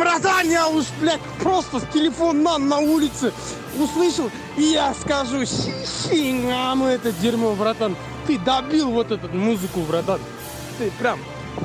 [0.00, 3.32] братан, я уж, блядь, просто с телефона на улице
[3.78, 5.44] услышал, и я скажу,
[6.52, 7.96] а ну это дерьмо, братан.
[8.26, 10.20] Ты добил вот эту музыку, братан.
[10.78, 11.20] Ты прям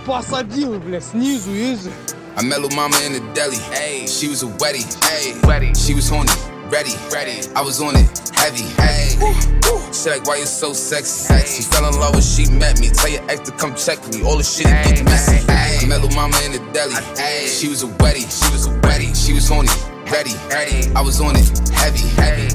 [0.06, 1.92] посадил, блядь, снизу, ниже.
[2.38, 3.56] I met little mama in the deli.
[3.72, 4.48] Hey, she was a.
[4.48, 5.74] Hey, wetty.
[5.74, 6.30] She was horny,
[6.70, 7.42] ready, ready.
[7.56, 8.66] I was on it, heavy.
[8.82, 9.16] Hey,
[9.92, 11.28] she like, why you so sexy?
[11.28, 11.64] Sexy.
[11.64, 12.90] Fell in love when she met me.
[12.90, 14.24] Tell your ex to come check me.
[14.24, 15.46] All the shit hey, get messy.
[15.88, 16.96] Met little mama in the deli.
[17.18, 18.26] Hey, she was a wetty.
[18.26, 19.16] She was a wetty.
[19.16, 19.70] She was horny,
[20.12, 20.92] ready, ready.
[20.96, 22.50] I was on it, heavy, heavy.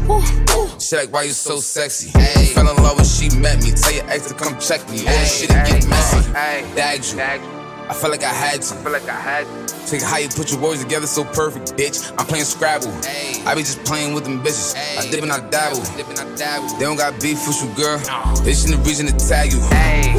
[0.79, 2.11] She like, why you so sexy?
[2.19, 3.71] Hey, fell in love when she met me.
[3.73, 5.01] Tell your ex to come check me.
[5.07, 6.33] All the shit get messy.
[6.33, 7.21] Bagged you.
[7.21, 8.75] I felt like I had to.
[8.75, 9.60] I feel like I had to.
[9.87, 12.13] Take how you put your words together so perfect, bitch.
[12.19, 12.89] I'm playing Scrabble.
[13.05, 13.43] Ay.
[13.47, 14.77] I be just playing with them bitches.
[14.77, 14.99] Ay.
[15.01, 15.83] I dip and I dabble.
[15.97, 16.69] Dip and I dabble.
[16.79, 17.99] They don't got beef with you, girl.
[17.99, 18.45] No.
[18.45, 19.59] Just in the reason to tag you.
[19.73, 20.15] Ay.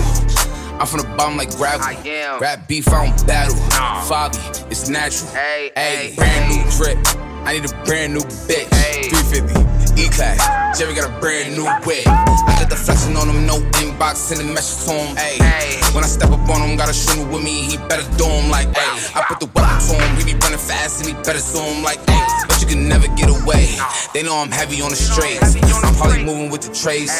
[0.79, 1.85] I'm from the bottom like gravel.
[1.85, 2.39] I am.
[2.39, 3.55] Rap beef, I don't battle.
[3.55, 4.03] No.
[4.07, 4.39] Foggy,
[4.71, 5.29] it's natural.
[5.31, 6.97] Hey, brand new drip.
[7.45, 8.67] I need a brand new bitch.
[9.09, 9.80] 350.
[10.01, 10.79] E-Class.
[10.79, 12.07] Jerry got a brand new whip.
[12.07, 15.15] I got the flexing on him, no inbox, sending message to him.
[15.15, 18.25] Ayy, when I step up on him, got a shooter with me, he better do
[18.25, 19.15] him like, ayy.
[19.15, 21.99] I put the weapon to him, he be running fast and he better zoom like,
[22.09, 22.47] ayy.
[22.47, 23.77] But you can never get away.
[24.13, 25.55] They know I'm heavy on the straights.
[25.83, 27.13] I'm probably moving with the trace,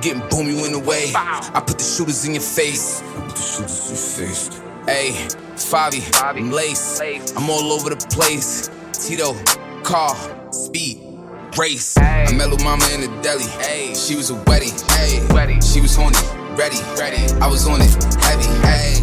[0.00, 1.10] getting boom you in the way.
[1.16, 3.02] I put the shooters in your face.
[3.02, 4.50] Put the shooters in your face.
[4.86, 5.14] Ayy,
[5.58, 7.00] Favi, I'm lace.
[7.36, 8.70] I'm all over the place.
[8.92, 9.34] Tito,
[9.82, 10.14] car,
[10.52, 11.07] speed
[11.57, 11.97] race.
[11.97, 12.25] Ay.
[12.27, 13.45] I met little mama in the deli.
[13.59, 13.93] Ay.
[13.93, 14.71] She was a wetty.
[14.97, 15.19] Ay.
[15.33, 15.61] Wetty.
[15.61, 16.17] She was horny.
[16.57, 16.79] Ready.
[16.99, 17.21] Ready.
[17.41, 17.93] I was on it.
[18.23, 18.47] Heavy.
[18.63, 19.01] Ay.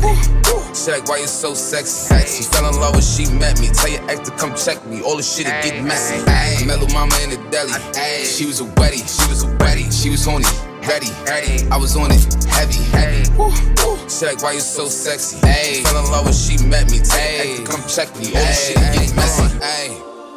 [0.74, 2.14] She like, why you so sexy?
[2.26, 3.68] She fell in love when she met me.
[3.68, 5.02] Tell your ex to come check me.
[5.02, 6.22] All the shit it get messy.
[6.26, 6.56] Ay.
[6.60, 7.72] I met little mama in the deli.
[7.96, 8.24] Ay.
[8.24, 9.02] She was a wetty.
[9.02, 9.90] She was a wetty.
[9.90, 10.46] She was horny.
[10.88, 13.24] Ready, ready, I was on it, heavy, heavy.
[14.08, 15.38] She like, why you so sexy?
[15.44, 15.82] Ay.
[15.84, 16.98] Fell in love when she met me.
[17.00, 18.28] Tell your ex to come check me.
[18.28, 19.44] All the shit get messy.
[19.60, 19.90] Ay.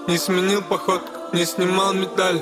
[0.10, 2.41] Не сменил походку Не снимал медаль.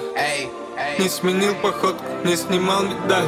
[0.98, 3.24] Не сменил поход, не снимал медаль.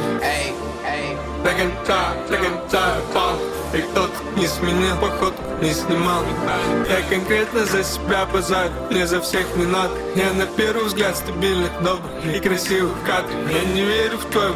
[1.43, 3.39] До конца, до конца пал
[3.73, 6.89] И кто-то не сменил поход, не снимал медаль.
[6.89, 9.93] Я конкретно за себя базарю, не за всех не надо.
[10.15, 14.51] Я на первый взгляд стабильных, добрых и красивых кадров Я не верю в твой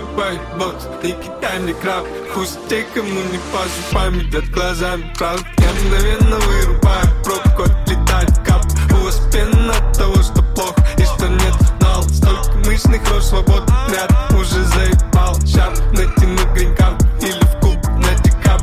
[0.58, 2.06] бокс и китайный краб.
[2.34, 5.46] Пусть те, кому не по зубам, идет глазами правда.
[5.60, 8.43] Я мгновенно вырубаю пробку, отлетает
[12.74, 18.62] Мышных рож, свободный ряд уже заебал Сейчас натяну гринкап или в куб на декап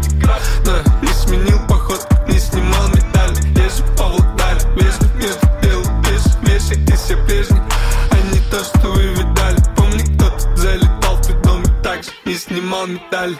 [0.67, 6.85] Но не сменил поход, не снимал медаль Езжу по Володаре, вежлив между дел Вешай, вешай
[6.89, 7.61] и все прежний,
[8.11, 9.63] а не то, что вы видали.
[9.77, 13.37] Помни, кто-то залетал в твой дом и так же не снимал медаль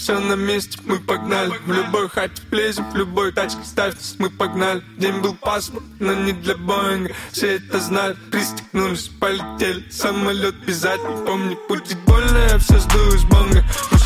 [0.00, 1.52] все на месте, мы погнали.
[1.66, 6.32] В любой хате влезем, в любой тачке ставьтесь, мы погнали День был пасмурный, но не
[6.32, 7.14] для Боинга.
[7.32, 9.84] Все это знали, пристегнулись, полетели.
[9.90, 13.62] Самолет обязательно, помни, будет больно, я все сдую из бонга.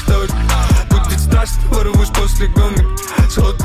[0.09, 2.85] Ну будет страшно, ворвусь после гонга.
[3.31, 3.57] Сход,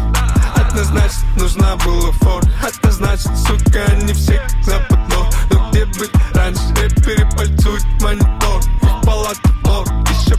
[0.55, 7.27] однозначно нужна была фора Однозначно, сука, они все как запад но где быть раньше, рэперы
[7.35, 10.37] пальцуют монитор Их палата мор, еще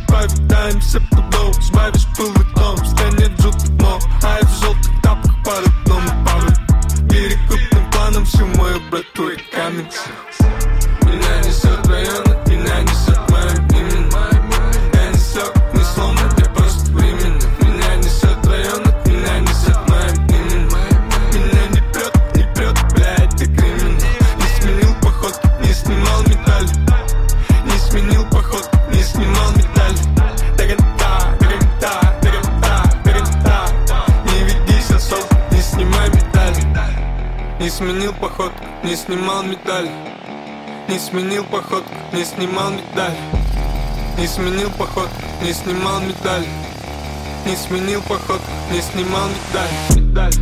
[0.80, 5.66] повидаемся пудов Сбавишь пыл и том, станет желтый мор А я в желтых тапках под
[5.68, 9.86] окном и павлю Перекупным планом всю мою брату и камень
[37.60, 38.52] Не сменил поход,
[38.82, 39.90] не снимал медаль.
[40.88, 43.14] Не сменил поход, не снимал медаль.
[44.16, 45.10] Не сменил поход,
[45.42, 46.46] не снимал медаль.
[47.44, 48.40] Не сменил поход,
[48.72, 49.70] не снимал медаль.
[49.94, 50.39] Медаль,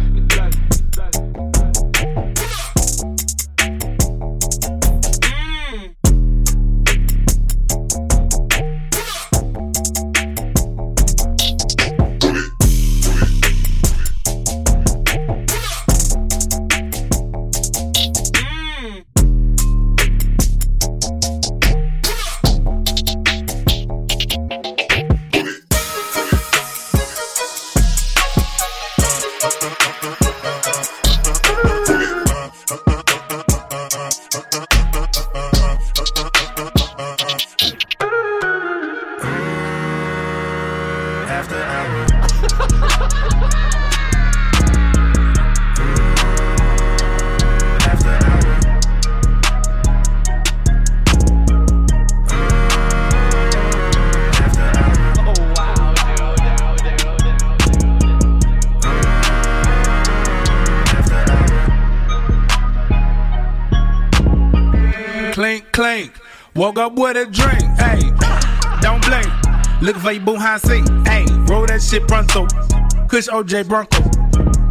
[73.19, 74.01] Kush OJ Bronco,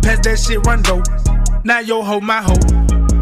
[0.01, 1.03] pass that shit run rondo.
[1.65, 2.53] Now yo ho my ho.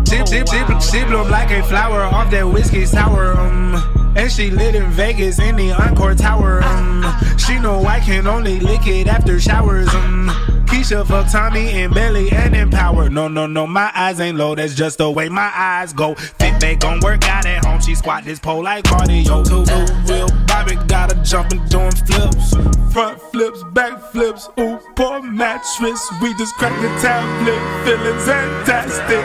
[0.08, 3.36] She, she, she, she bloom like a flower off that whiskey sour.
[3.36, 6.62] Um, and she lit in Vegas in the Encore Tower.
[6.62, 7.04] Um,
[7.40, 9.88] she know I can only lick it after showers.
[9.96, 13.10] Um, Keisha fuck Tommy and Belly and Empower.
[13.10, 14.56] No, no, no, my eyes ain't low.
[14.56, 16.16] That's just the way my eyes go.
[16.16, 17.80] Fit back gon' work out at home.
[17.80, 19.48] She squat this pole like cardio.
[19.48, 19.64] Two
[20.12, 22.56] real Bobby got her jumping doing flips.
[22.92, 24.50] Front flips, back flips.
[24.60, 26.12] Ooh, poor mattress.
[26.22, 27.62] We just cracked the tablet.
[27.86, 29.24] Feeling fantastic.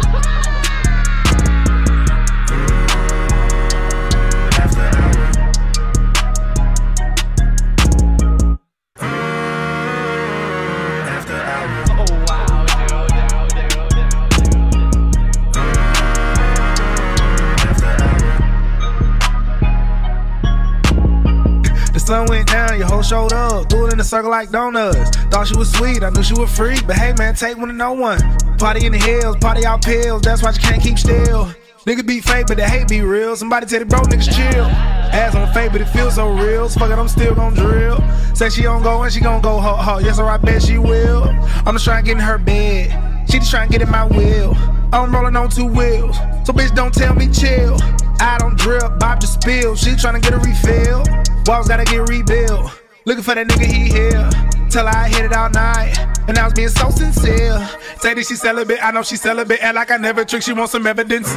[22.80, 23.68] your whole showed up.
[23.68, 25.10] Do it in a circle like donuts.
[25.28, 26.80] Thought she was sweet, I knew she was free.
[26.88, 28.20] But hey, man, take one to no one.
[28.58, 30.22] Party in the hills, party out pills.
[30.22, 31.54] That's why you can't keep still.
[31.86, 33.36] Nigga be fake, but the hate be real.
[33.36, 34.66] Somebody tell the bro niggas chill.
[34.66, 36.70] Ass on fake, but it feels so real.
[36.70, 38.00] So fuck it, I'm still gon' drill.
[38.34, 39.98] Say she gon' go and she gon' go ho ho.
[40.00, 41.24] Yes, or I bet she will.
[41.66, 43.30] I'm just trying to get in her bed.
[43.30, 44.56] She just trying to get in my wheel.
[44.92, 46.18] I'm rolling on two wheels.
[46.46, 47.78] So bitch, don't tell me chill.
[48.20, 49.76] I don't drip, Bob just spill.
[49.76, 51.04] She trying to get a refill.
[51.46, 52.72] Walls gotta get rebuilt.
[53.06, 54.30] Looking for that nigga, he here.
[54.70, 55.96] Till I hit it all night.
[56.28, 57.68] And I was being so sincere.
[58.00, 59.64] Say that she celibate, I know she celibate.
[59.64, 61.30] And like I never trick, she wants some evidence.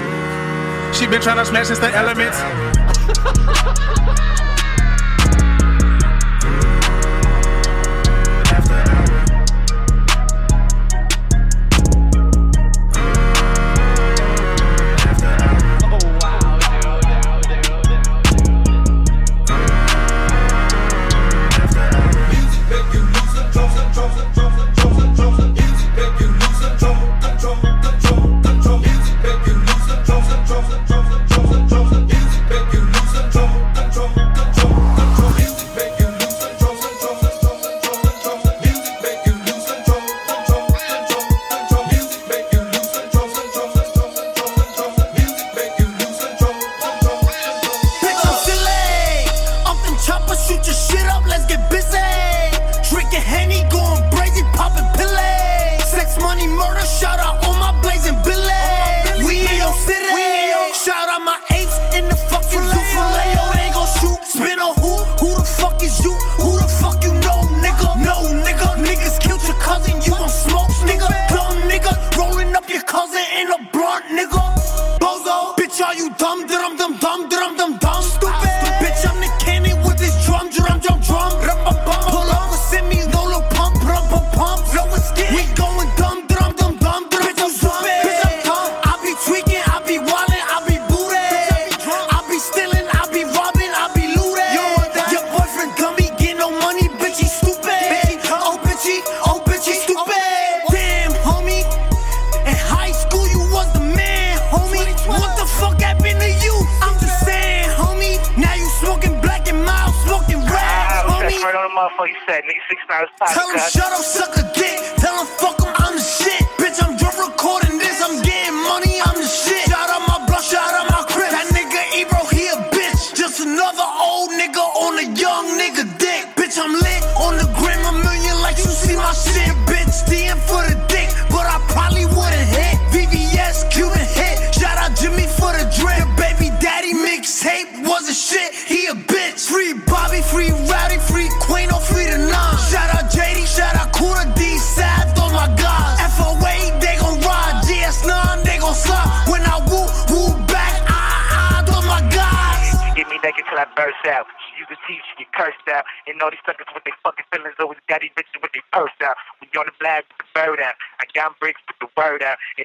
[0.96, 2.38] She been trying to smash since the elements.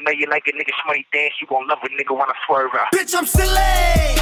[0.01, 2.91] Know you like a nigga shmoney dance, you gon' love a nigga wanna swerve out.
[2.93, 4.16] Bitch, I'm silly.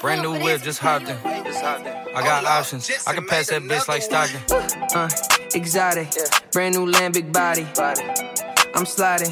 [0.00, 1.16] Brand new whip, just hopped in.
[1.16, 2.90] I got options.
[3.06, 4.40] I can pass that bitch like Stockton.
[4.94, 5.10] Uh,
[5.54, 6.08] exotic,
[6.52, 7.66] brand new land, big body.
[8.74, 9.30] I'm sliding.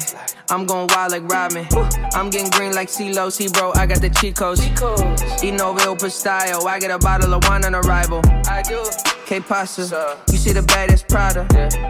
[0.51, 1.65] I'm going wild like Robin.
[2.13, 4.61] I'm getting green like CeeLo, see bro, I got the cheat codes.
[5.43, 6.67] Eating over El style.
[6.67, 8.21] I get a bottle of wine on arrival.
[8.47, 8.83] I do.
[9.25, 11.41] K pasta, you see the baddest Prada.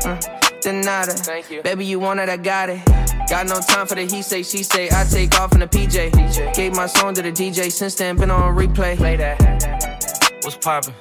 [0.05, 1.13] Uh, then nada.
[1.13, 1.61] Thank you.
[1.61, 2.85] Baby, you want it, I got it.
[3.29, 4.89] Got no time for the he say, she say.
[4.91, 6.11] I take off in the PJ.
[6.11, 6.53] PJ.
[6.55, 8.97] Gave my song to the DJ, since then been on replay.
[8.97, 10.39] Play that.
[10.43, 10.93] What's poppin'?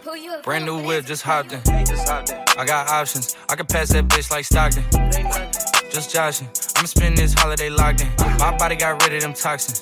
[0.42, 1.60] Brand new whip, just hopped in.
[1.66, 3.36] I got options.
[3.48, 4.84] I can pass that bitch like Stockton
[5.98, 6.48] just joshing.
[6.76, 8.08] I'ma spend this holiday locked in.
[8.38, 9.80] My body got rid of them toxins.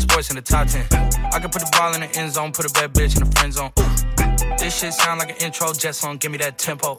[0.00, 0.86] Sports in the top 10.
[1.32, 3.36] I can put the ball in the end zone, put a bad bitch in the
[3.36, 3.72] friend zone.
[4.58, 6.98] This shit sound like an intro jet song, give me that tempo.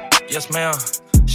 [0.31, 1.00] Yes, ma'am.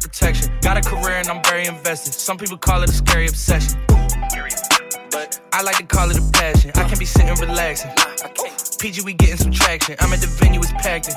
[0.00, 0.52] protection.
[0.60, 2.12] Got a career and I'm very invested.
[2.14, 3.78] Some people call it a scary obsession.
[5.10, 6.70] But I like to call it a passion.
[6.74, 7.90] I can be sitting relaxing.
[8.78, 9.96] PG, we getting some traction.
[10.00, 11.14] I'm at the venue, it's packed in.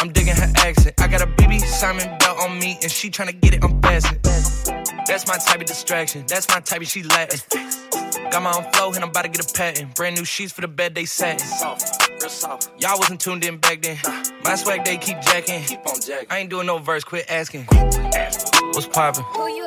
[0.00, 0.94] I'm digging her accent.
[1.00, 4.20] I got a BB Simon belt on me, and she tryna get it unfastened.
[5.06, 6.24] That's my type of distraction.
[6.26, 7.40] That's my type of she Latin.
[8.30, 9.94] Got my own flow, and I'm about to get a patent.
[9.94, 11.46] Brand new sheets for the bed, they satin.
[12.78, 13.96] Y'all wasn't tuned in back then.
[14.44, 15.64] My swag, they keep jacking.
[16.30, 17.66] I ain't doing no verse, quit asking.
[18.72, 19.24] What's poppin'?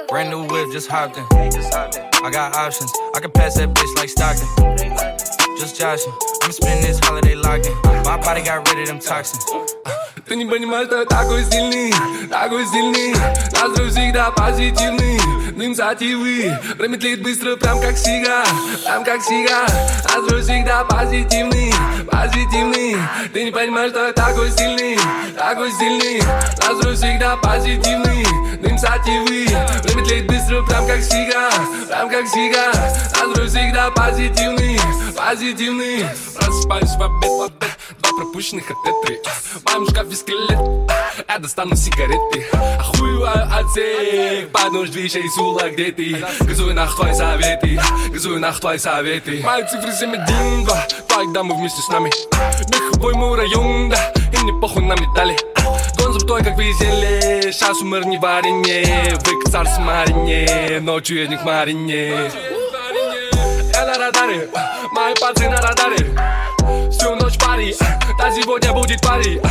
[0.09, 1.25] Brand new whip, just hopped in.
[1.31, 2.91] I got options.
[3.15, 4.47] I can pass that bitch like Stockton.
[5.57, 6.13] Just joshing.
[6.43, 7.75] I'm spending this holiday locked in.
[8.03, 9.43] My body got rid of them toxins.
[9.51, 10.00] Uh-huh.
[10.31, 11.93] Ты не понимаешь, что я такой сильный,
[12.29, 13.13] такой сильный.
[13.51, 15.17] Настрой всегда позитивный,
[15.61, 16.57] инициативы.
[16.77, 18.41] Время тлеет быстро, прям как сига,
[18.81, 19.65] прям как сига
[20.05, 21.73] Настрой всегда позитивный,
[22.09, 22.95] позитивный.
[23.33, 24.97] Ты не понимаешь, что я такой сильный,
[25.37, 26.21] такой сильный.
[26.65, 28.23] Настрой всегда позитивный,
[28.63, 29.47] инициативы.
[29.83, 31.49] Время тлеет быстро, прям как сига,
[31.89, 32.71] прям как сига
[33.19, 34.79] Настрой всегда позитивный,
[35.13, 36.05] позитивный.
[36.37, 37.70] Просыпаюсь в обед, в обед
[38.21, 39.17] пропущенных от Т3
[39.55, 40.91] В моем шкафе скелет
[41.27, 42.45] Я достану сигареты.
[42.79, 46.23] Охуеваю от всех Под нож движей сула, где ты?
[46.41, 49.41] Газую нах твои советы Газую нах твои советы.
[49.43, 52.11] Мои цифры 7, 1, 2 Твоих дамы вместе с нами.
[52.69, 55.35] Меховой мой район, да И мне похуй на медали
[55.97, 61.37] Гон зубтой, как веселье Сейчас умер не варенье Вык царь с марине Ночью я не
[61.37, 62.31] к марине.
[63.73, 64.47] Я на радаре
[64.91, 66.11] Мои пальцы на радаре.
[67.01, 67.20] Ночь
[67.51, 67.75] пари,
[68.17, 69.41] да сегодня будет пари.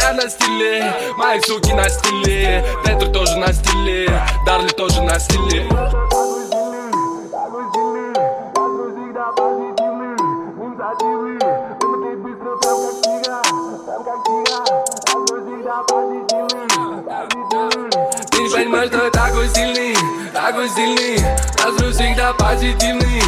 [0.00, 2.64] Я на стиле, мои суки на стиле.
[2.84, 4.08] Петр тоже на стиле,
[4.46, 5.66] Дарли тоже на стиле.
[18.30, 19.96] Ты не понимаешь, что я такой сильный,
[20.32, 21.46] такой сильный.
[21.64, 23.20] Настрой всегда позитивный,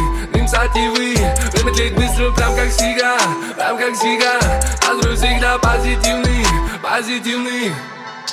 [0.48, 1.16] инициативы
[1.52, 3.16] Время тлеет быстро, прям как сига,
[3.56, 4.40] прям как сига
[4.86, 6.44] Настрой всегда позитивный,
[6.82, 7.72] позитивный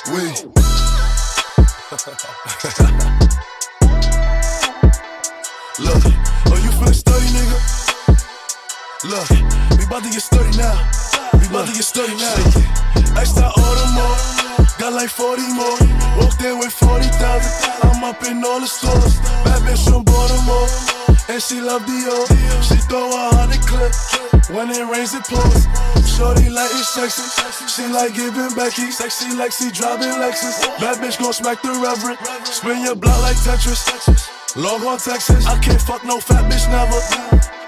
[0.08, 0.32] Oui.
[5.78, 6.04] Look,
[6.46, 7.56] oh, you finna study, nigga?
[9.04, 9.30] Look,
[9.76, 10.76] we about to get study now.
[11.34, 12.34] We about to get study now.
[13.16, 14.16] Extra order more,
[14.77, 15.77] got like 40 more.
[16.17, 17.11] Walked in with 40,000.
[17.83, 19.19] I'm up in all the stores.
[19.43, 20.69] Bad bitch from Baltimore.
[21.29, 22.25] And she love Dior.
[22.63, 23.93] She throw a hundred clip.
[24.49, 25.67] When it rains, it pours.
[26.07, 27.25] Shorty like it's sexy.
[27.67, 28.91] She like giving Becky.
[28.91, 30.61] Sexy like she driving Lexus.
[30.79, 32.17] Bad bitch gon' smack the reverend.
[32.45, 33.83] Spin your block like Tetris.
[34.55, 35.45] Log on Texas.
[35.45, 36.99] I can't fuck no fat bitch never.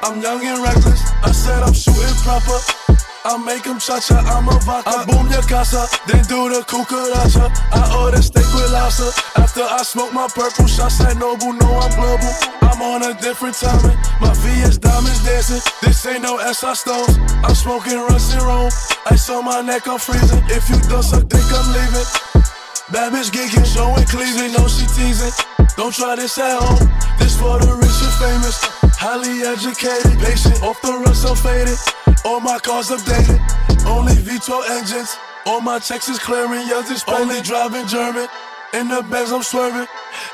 [0.03, 1.01] I'm young and reckless.
[1.23, 2.98] I said I'm shooting proper.
[3.25, 4.89] I make him cha-cha, I'm a vodka.
[4.89, 7.51] I boom your casa, then do the cucaracha.
[7.75, 9.11] I order steak with lobster.
[9.35, 12.31] After I smoke my purple shots at Noble, know I'm global.
[12.61, 13.97] I'm on a different timing.
[14.21, 15.59] My VS diamonds dancing.
[15.81, 17.17] This ain't no SR stones.
[17.43, 18.71] I'm smoking rusty Rome.
[19.11, 20.43] Ice on my neck, I'm freezing.
[20.47, 22.58] If you don't suck dick, I'm leaving.
[22.91, 25.29] Bad bitch geeking, showing cleavage, know she teasing.
[25.77, 26.89] Don't try this at home.
[27.19, 28.57] This for the rich and famous.
[28.97, 31.77] Highly educated, patient, off the run, so faded.
[32.25, 33.37] All my cars updated,
[33.85, 35.17] only V12 engines.
[35.45, 38.27] All my checks is clearing, yours is only driving German.
[38.73, 39.87] In the bags I'm swerving,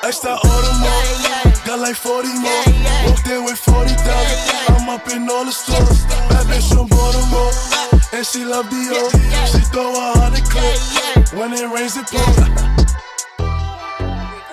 [0.04, 1.66] extra Audemars.
[1.68, 2.64] Got like 40 more.
[3.04, 4.00] Walked in with 40,000.
[4.80, 6.08] I'm up in all the stores.
[6.32, 7.52] Bad bitch from Baltimore,
[8.16, 9.12] and she love Dior.
[9.52, 12.66] She throw a hundred clips when it rains it pours.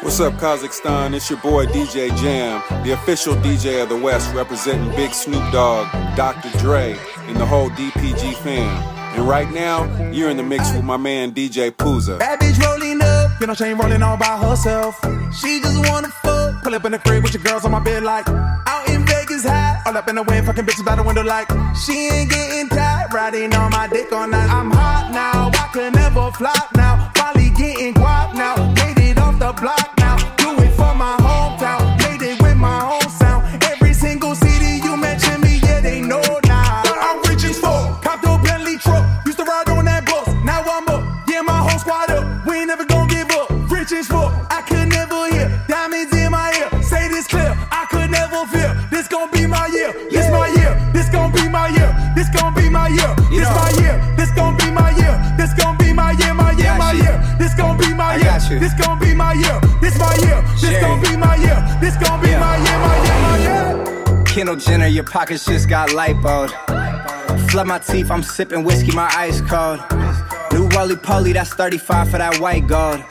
[0.03, 1.15] What's up, Kazakhstan?
[1.15, 5.87] It's your boy DJ Jam, the official DJ of the West, representing Big Snoop Dogg,
[6.17, 6.51] Dr.
[6.59, 6.99] Dre,
[7.29, 8.69] and the whole DPG fam.
[9.15, 12.19] And right now, you're in the mix with my man DJ PUZA.
[12.19, 14.99] Bad bitch rolling up, you know she ain't rolling all by herself.
[15.35, 18.03] She just wanna fuck, pull up in the crib with your girls on my bed
[18.03, 21.23] like out in Vegas high, all up in the wind, fucking bitches by the window
[21.23, 24.51] like she ain't getting tired, riding on my dick all night.
[24.51, 27.12] I'm hot now, I can never flop now,
[58.59, 59.61] This gon' be my year.
[59.81, 60.43] This my year.
[60.61, 61.79] This gon' be my year.
[61.81, 63.39] This gon' be my year, my year, my
[64.17, 64.25] year.
[64.25, 66.51] Kendall Jenner, your pockets just got lipoed.
[67.51, 69.81] Flood my teeth, I'm sipping whiskey, my ice cold.
[70.53, 73.03] New roly poly, that's 35 for that white gold.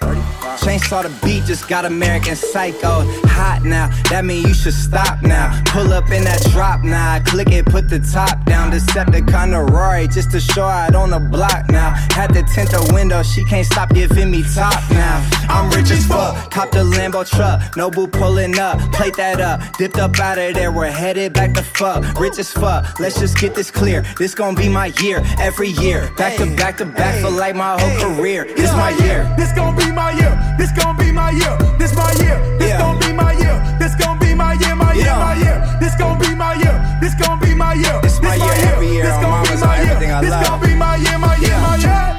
[0.62, 3.02] Chainsaw the beat, just got American Psycho.
[3.26, 5.60] Hot now, that mean you should stop now.
[5.66, 8.72] Pull up in that drop now, click it, put the top down.
[8.72, 11.90] Decepticon to Rory, just to show out on the block now.
[12.12, 15.28] Had to tint the window, she can't stop giving me top now.
[15.50, 17.76] I'm rich as fuck, cop the Lambo truck.
[17.76, 19.62] Noble pulling up, plate that up.
[19.78, 22.20] Dipped up out of there, we're headed back to fuck.
[22.20, 24.04] Rich as fuck, let's just get this clear.
[24.20, 26.12] This gon' be my year, every year.
[26.18, 28.46] Back to back to back for like my whole career.
[28.56, 29.34] This my year.
[29.38, 30.51] This gon' be my year.
[30.62, 31.58] This gon' be my year.
[31.80, 32.38] This my year.
[32.60, 32.78] This yeah.
[32.78, 33.58] gon' be my year.
[33.80, 34.76] This gon' be my year.
[34.76, 35.16] My year.
[35.16, 35.58] My year.
[35.80, 36.78] This gon' be my year.
[37.02, 38.00] This gon' be my year.
[38.04, 38.54] This my year.
[38.70, 39.06] Every year.
[39.06, 39.98] This gon' be my year.
[40.22, 41.18] This gon' be my year.
[41.18, 41.58] My year.
[41.66, 42.14] My year.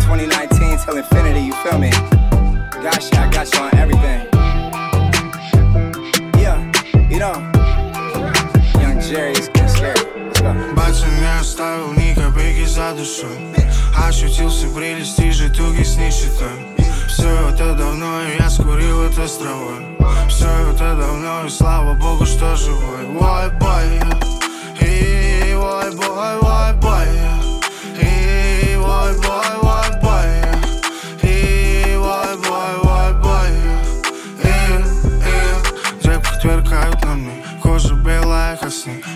[0.00, 1.42] 2019 till infinity.
[1.46, 1.90] You feel me?
[2.82, 3.16] Got you.
[3.16, 4.26] I got you on everything.
[6.42, 6.58] Yeah.
[7.08, 7.36] You know.
[8.82, 9.95] Young Jerry is scared.
[10.86, 13.26] Батя не оставил ни копейки за душу
[14.06, 16.48] Ощутился прелести житуги с нищетой.
[17.08, 19.84] Все это давно, и я скурил это с травой.
[20.28, 23.04] Все это давно, и слава богу, что живой.
[23.18, 24.00] Ой, бой,
[24.80, 27.08] и ой, бой, ой, бой.
[28.00, 29.65] И ой, бой,
[37.76, 38.72] Кожа белая, как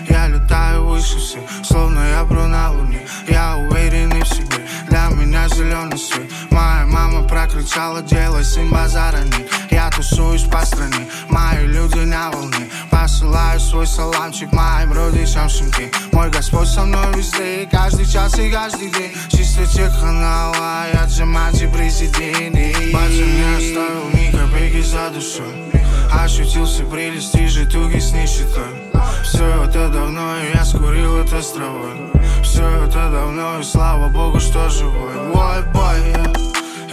[0.07, 2.99] Я летаю выше всех Словно я бру на луне.
[3.27, 6.31] Я уверенный в себе Для меня зеленый свет.
[6.51, 12.69] Моя мама прокричала, делай сын базара нет Я тусуюсь по стране, мои люди на волне.
[12.91, 18.91] Посылаю свой саламчик моим родичам Шимки Мой Господь со мной везде, каждый час и каждый
[18.91, 19.11] день.
[19.31, 22.55] Чисто теханала, я Джамати президент
[22.93, 25.71] Батя не оставил ни копейки за душой
[26.13, 28.91] Ощутился прелести житуги с нищетой
[29.23, 32.11] Все это давно, и я скурил это с травой.
[32.43, 35.15] Все это давно, и слава богу, что живой.
[35.33, 36.13] Ой, бой,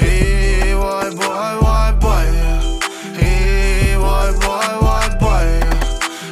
[0.00, 2.26] и ой, бой, ой, бой.
[3.20, 5.62] И ой, бой, ой, бой.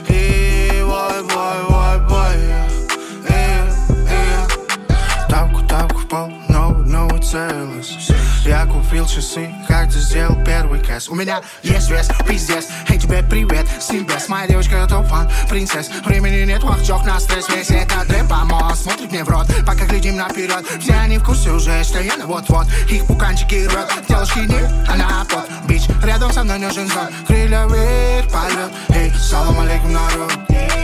[0.08, 2.36] И ой, бой, ой, бой.
[3.28, 3.40] И,
[4.08, 5.28] и.
[5.28, 8.15] Тапку, тапку пол, новый, новый целость
[8.66, 11.08] я купил часы, как ты сделал первый кэс.
[11.08, 12.66] У меня есть вес, пиздец.
[12.88, 15.90] Эй, тебе привет, Сильбес Моя девочка это фан, принцесс.
[16.04, 17.48] Времени нет, вахчок на стресс.
[17.48, 19.46] Весь этот рэп помог, смотрит мне в рот.
[19.66, 22.66] Пока глядим наперед Все они в курсе уже, что я на вот-вот.
[22.90, 28.30] Их пуканчики рот Девушки не, она под Бич, рядом со мной нужен зон Крылья вверх,
[28.30, 28.72] полет.
[28.88, 30.32] Эй, салам алейкум, народ.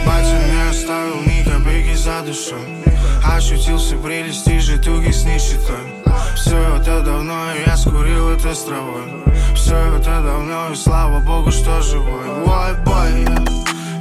[0.05, 2.83] Батя не оставил ни копейки за душой.
[3.25, 6.03] Ощутился прелести житуги с нищетой
[6.45, 9.23] Все это давно, и я скурил это с травой.
[9.55, 12.27] Все это давно, и слава богу, что живой.
[12.45, 13.25] Ой, бой,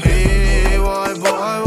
[0.04, 1.62] и ой, бой,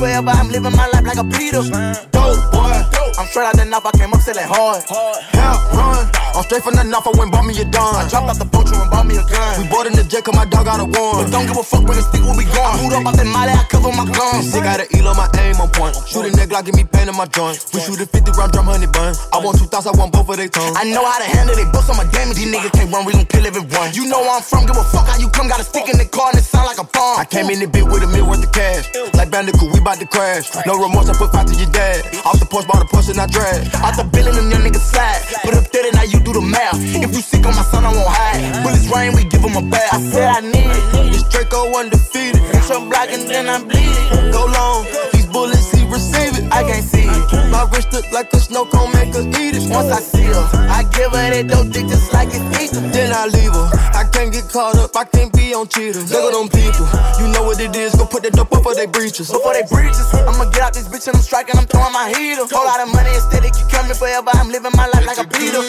[0.00, 0.32] forever.
[0.32, 1.60] I'm living my life like a Peter.
[2.08, 2.72] Dope boy,
[3.20, 4.80] I'm straight out the knife, I came up selling hard.
[4.88, 8.00] Hell run, I'm straight from the knife, I went bought me a dime.
[8.00, 9.60] I dropped out the poacher and bought me a gun.
[9.60, 11.28] We bought in the jet, cause my dog got a warrant.
[11.28, 12.80] But don't give a fuck when the stick will be gone.
[12.80, 14.48] I moved up out the molly, I cover my guns.
[14.48, 15.28] Sick got an eel on my
[15.70, 15.94] on point.
[16.06, 17.58] Shoot a nigga, Glock, give me pain in my joint.
[17.72, 19.14] We shoot a 50 round drum, honey bun.
[19.32, 20.76] I want two thoughts, I want both of their tongues.
[20.76, 22.36] I know how to handle they books on my damage.
[22.36, 23.94] These niggas can't run, we gon' kill everyone.
[23.94, 25.48] You know where I'm from, give a fuck how you come.
[25.48, 27.18] Got a stick in the car and it sound like a bomb.
[27.18, 28.90] I came in the bit with a meal worth of cash.
[29.14, 30.50] Like Bandicoot, we bout to crash.
[30.66, 32.06] No remorse, I put five to your dad.
[32.26, 33.66] Off the porch, bought a push and I drag.
[33.82, 35.22] Out the billing, them young niggas slide.
[35.42, 36.78] Put up there, now you do the math.
[36.78, 38.62] If you sick on my son, I won't hide.
[38.62, 39.94] Bullets rain, we give him a bath.
[39.94, 41.12] I said I need it.
[41.12, 42.42] This Draco undefeated.
[42.62, 44.32] Some block and then I bleed it.
[44.32, 44.86] Go long,
[45.32, 46.52] bullets, he receive it.
[46.52, 47.50] I can't see it.
[47.50, 49.70] My wrist look like a snow cone, make her eat it.
[49.70, 52.80] Once I see her, I give her that dope dick just like it Easter.
[52.80, 53.68] Then I leave her.
[53.94, 56.10] I can't get caught up, I can't be on cheaters.
[56.12, 56.86] Look at them people,
[57.20, 57.94] you know what it is.
[57.94, 59.30] Go put that dope up before they breaches.
[59.30, 62.44] Before they breaches, I'ma get out this bitch and I'm striking, I'm throwing my heater.
[62.50, 64.30] Whole lot of money instead of you coming forever.
[64.34, 65.62] I'm living my life like a Peter.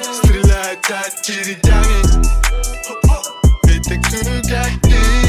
[0.00, 2.26] Street like that, kitty, damn it.
[3.66, 5.19] Make the cool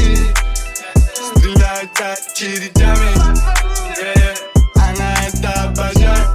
[1.81, 3.17] Стреляют очередями
[3.97, 4.35] yeah, yeah.
[4.75, 6.27] Она это обожает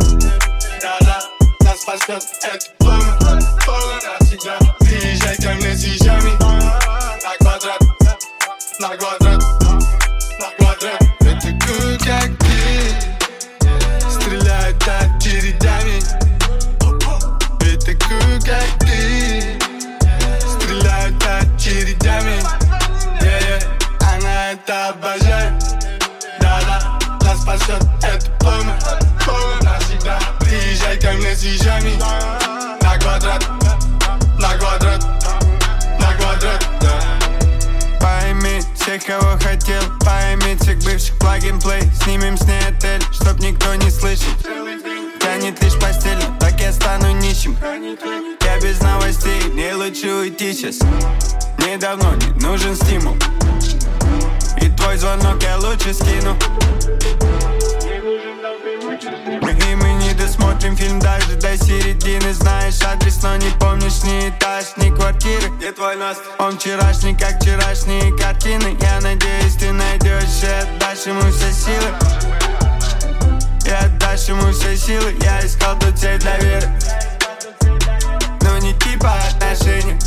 [0.83, 1.23] Да-да,
[1.61, 3.14] нас спасет это пламя
[4.18, 6.33] Навсегда Приезжай ко мне с вещами
[7.23, 7.83] На квадрат
[8.81, 9.26] На квадрат
[31.41, 31.93] Вещами
[32.82, 33.47] На квадрат
[34.39, 35.06] На квадрат
[36.00, 37.00] На квадрат да.
[38.02, 43.91] Пойми всех, кого хотел Пойми всех бывших плаг-н-плей Снимем с ней отель, чтоб никто не
[43.91, 44.32] слышал.
[45.19, 47.56] Тянет лишь постель, так я стану нищим.
[48.41, 50.80] Я без новостей, мне лучше уйти сейчас
[51.60, 53.15] Мне давно не нужен стимул.
[54.60, 56.36] И твой звонок я лучше скину
[59.00, 62.34] И мы не досмотрим фильм даже до середины.
[62.34, 65.50] Знаешь адрес, но не помнишь ни этаж, ни квартиры.
[65.58, 66.22] Где твой Наст?
[66.40, 68.76] Он вчерашний, как вчерашние картины.
[68.82, 71.94] Я надеюсь, ты найдешь и отдашь ему все силы.
[73.66, 75.16] И отдашь ему все силы.
[75.22, 76.68] Я искал тут цель для веры.
[78.42, 80.00] Но не типа отношений.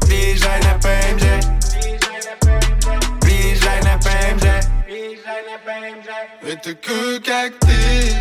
[0.00, 1.57] Приезжай на ПМЖ
[6.47, 8.15] Это круг, как ты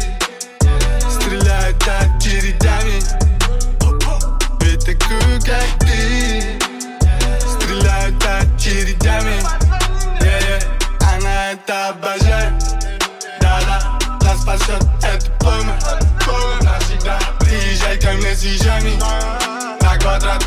[1.08, 3.00] Стреляют очередями
[4.60, 6.58] Это круг, как ты
[7.38, 9.40] Стреляют очередями
[10.20, 11.14] yeah, yeah.
[11.14, 12.54] Она это обожает
[13.40, 15.78] Да-да, нас спасет это пламя
[16.62, 18.98] Навсегда Приезжай ко мне с вещами
[19.80, 20.42] На квадрат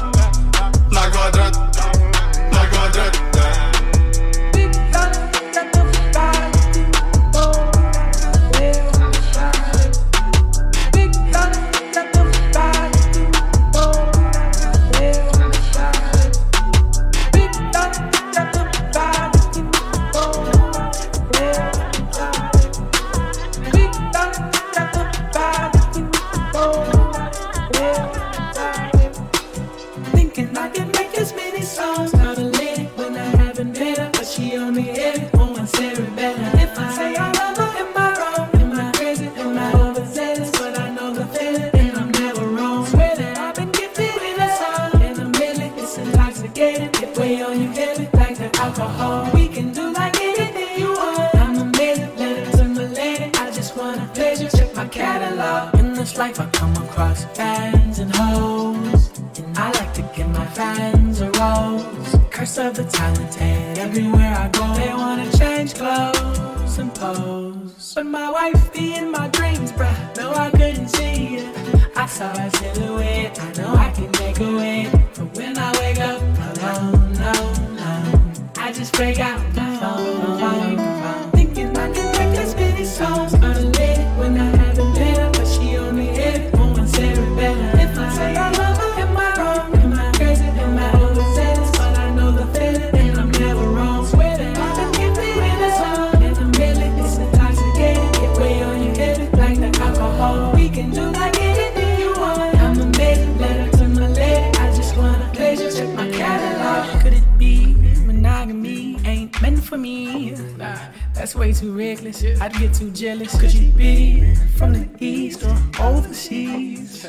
[109.71, 110.33] For me.
[110.59, 110.77] Nah,
[111.15, 112.25] that's way too reckless.
[112.41, 113.41] I'd get too jealous.
[113.41, 117.07] Could you be from the east or overseas?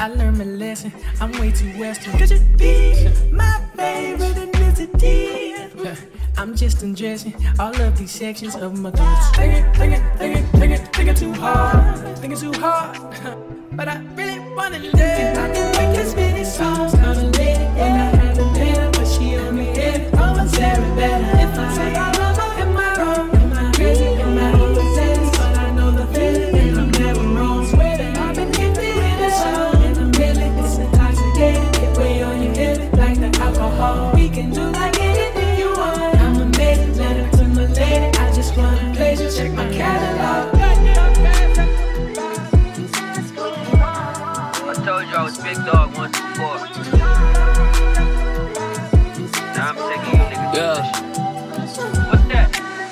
[0.00, 0.92] I learned my lesson.
[1.20, 2.18] I'm way too western.
[2.18, 5.96] Could you be my favorite ethnicity?
[6.36, 9.36] I'm just undressing all of these sections of my thoughts.
[9.36, 12.18] Thinking, thinking, thinking, thinking, thinking too hard.
[12.18, 12.98] Thinking too hard.
[13.72, 15.38] But I really wanna live.
[15.38, 16.92] I can make as many songs.
[16.92, 18.09] Call a lady when
[20.40, 21.50] I'm Sarah better.
[21.50, 22.19] If I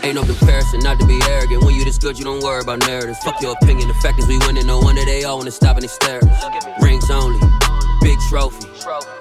[0.08, 1.62] Ain't no comparison, not to be arrogant.
[1.64, 3.18] When you this good, you don't worry about narratives.
[3.18, 4.66] Fuck your opinion, the fact is we winning.
[4.66, 6.22] No wonder they all wanna stop and they stare.
[6.80, 7.38] Rings only,
[8.00, 8.66] big trophy,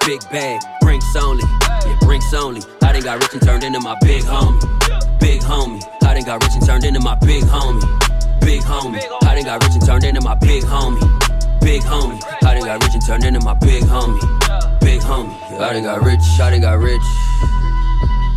[0.06, 1.44] big bag, drinks only.
[1.84, 2.62] Yeah, drinks only.
[2.80, 5.20] I done got rich and turned into my big homie.
[5.20, 5.82] Big homie.
[6.04, 8.40] I done got rich and turned into my big homie.
[8.40, 8.98] Big homie.
[9.24, 11.60] I done got rich and turned into my big homie.
[11.60, 12.18] Big homie.
[12.42, 14.80] I done got rich and turned into my big homie.
[14.80, 15.60] Big homie.
[15.60, 16.22] I done got rich.
[16.40, 17.02] I done got rich.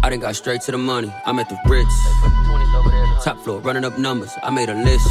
[0.04, 1.14] I done got straight to the money.
[1.26, 1.94] I'm at the Ritz.
[3.24, 4.34] Top floor, running up numbers.
[4.42, 5.08] I made a list.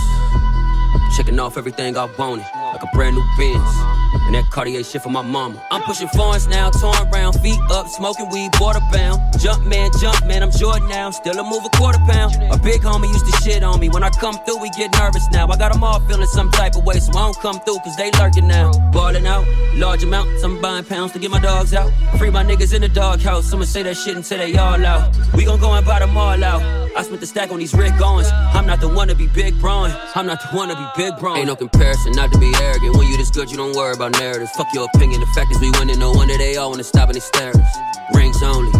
[1.16, 2.44] Checking off everything I wanted.
[2.72, 3.99] Like a brand new Benz.
[4.12, 5.62] And that Cartier shit for my mama.
[5.70, 9.20] I'm pushing foreigns now, torn round, feet up, smoking weed, border bound.
[9.38, 11.10] Jump man, jump man, I'm Jordan now.
[11.10, 12.34] Still I move a quarter pound.
[12.52, 13.88] A big homie used to shit on me.
[13.88, 15.46] When I come through, we get nervous now.
[15.48, 17.96] I got them all feeling some type of way, so I don't come through, cause
[17.96, 18.72] they lurking now.
[18.90, 21.90] Balling out, large amounts, I'm buying pounds to get my dogs out.
[22.18, 23.52] Free my niggas in the doghouse.
[23.52, 25.16] I'ma say that shit until they all out.
[25.34, 26.62] We gon' go and buy them all out.
[26.96, 28.28] I spent the stack on these Rick Owens.
[28.32, 29.90] I'm not the one to be big brawn.
[30.14, 31.38] I'm not the one to be big brawn.
[31.38, 32.96] Ain't no comparison, not to be arrogant.
[32.96, 34.50] When you this good, you don't worry about narratives.
[34.52, 35.20] Fuck your opinion.
[35.20, 35.98] The fact is we winning.
[35.98, 37.52] No wonder they all wanna stop and they stare.
[37.54, 37.76] us.
[38.14, 38.72] Rings only,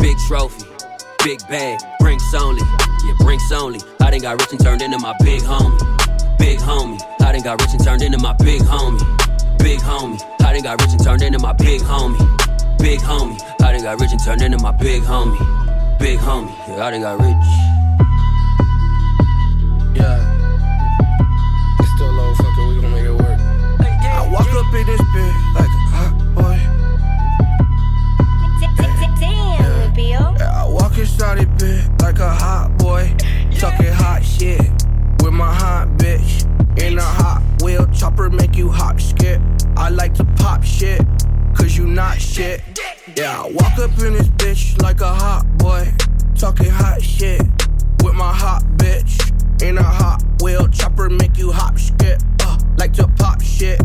[0.00, 0.66] big trophy,
[1.22, 2.62] big bag, drinks only.
[3.04, 3.80] Yeah, drinks only.
[4.00, 5.78] I done got rich and turned into my big homie.
[6.38, 7.00] Big homie.
[7.20, 8.98] I done got rich and turned into my big homie.
[9.58, 10.20] Big homie.
[10.40, 12.18] I done got rich and turned into my big homie.
[12.78, 13.40] Big homie.
[13.62, 15.98] I done got rich and turned into my big homie.
[15.98, 16.52] Big homie.
[16.68, 17.65] Yeah, I done got rich.
[24.26, 26.58] I walk up in this bitch like a hot boy.
[29.20, 30.34] Damn, Bill.
[30.36, 33.14] Yeah, I walk inside it bitch like a hot boy.
[33.56, 34.60] Talking hot shit
[35.22, 36.42] with my hot bitch.
[36.82, 39.40] In a hot wheel chopper, make you hop skip.
[39.76, 41.02] I like to pop shit,
[41.54, 42.62] cause you not shit.
[43.16, 45.86] Yeah, I walk up in this bitch like a hot boy.
[46.34, 47.42] Talking hot shit
[48.02, 49.22] with my hot bitch.
[49.62, 52.20] In a hot wheel chopper, make you hop skip.
[52.40, 53.80] Uh, like to pop shit,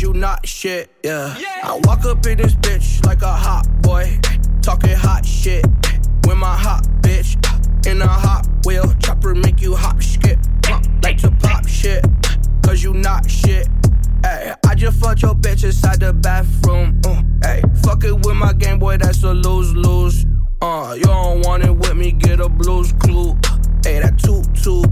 [0.00, 0.90] cause you not shit.
[1.04, 4.18] Yeah, I walk up in this bitch like a hot boy.
[4.62, 5.64] Talking hot shit
[6.26, 7.36] with my hot bitch.
[7.86, 10.38] In a hot wheel chopper, make you hop skip.
[10.68, 12.04] Uh, like to pop shit,
[12.62, 13.68] cause you not shit.
[14.24, 17.00] Ay, I just fucked your bitch inside the bathroom.
[17.06, 20.26] Uh, ay, fuck it with my Game Boy, that's a lose lose.
[20.60, 23.32] Uh, you don't want it with me, get a blues clue.
[23.86, 24.86] Ay, that toot toot,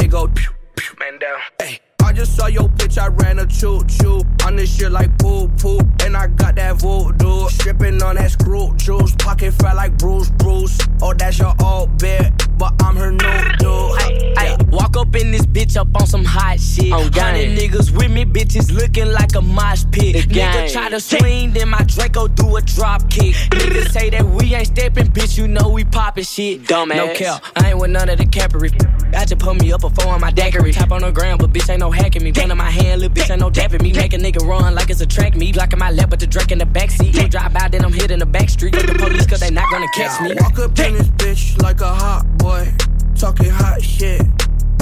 [0.00, 1.38] it go pew pew, man down.
[1.60, 4.22] Ay, I just saw your bitch, I ran a choo choo.
[4.46, 7.48] On this shit like poo poo, and I got that voodoo.
[7.48, 10.78] Stripping on that screw juice, pocket fat like Bruce Bruce.
[11.02, 12.32] Oh, that's your old bitch.
[12.58, 13.18] but I'm her new
[13.58, 14.38] dude.
[14.38, 16.84] Ay, walk up in this bitch up on some hot shit.
[16.84, 17.12] Game.
[17.12, 20.28] Hundred niggas with me, bitches looking like a mosh pit.
[20.28, 23.34] Nigga try to swing, then my Draco do a drop kick.
[23.50, 26.62] Niggas say that we ain't stepping, bitch, you know we poppin' shit.
[26.62, 26.96] Dumbass.
[26.96, 28.70] No cap, I ain't with none of the cappery.
[29.12, 30.72] I just put me up a four on my daiquiri.
[30.72, 32.30] Tap on the ground, but bitch ain't no hacking me.
[32.30, 33.92] Gun in my hand, little bitch ain't no dapping me.
[33.92, 35.54] Make a nigga run like it's a track meet.
[35.54, 37.14] Blocking my lap, but the Drake in the backseat.
[37.16, 38.74] No drive by, then I'm hitting the back street.
[38.76, 40.34] With the police, cause they not gonna catch me.
[40.40, 42.72] Walk up in this bitch like a hot boy.
[43.14, 44.22] Talking hot shit